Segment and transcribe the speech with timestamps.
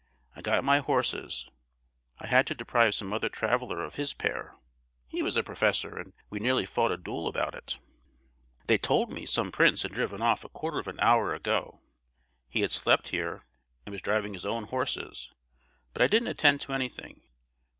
[0.35, 4.55] I got my horses—I had to deprive some other traveller of his pair;
[5.07, 7.77] he was a professor, and we nearly fought a duel about it.
[8.65, 11.81] "They told me some prince had driven off a quarter of an hour ago.
[12.49, 13.45] He had slept here,
[13.85, 15.29] and was driving his own horses;
[15.93, 17.21] but I didn't attend to anything.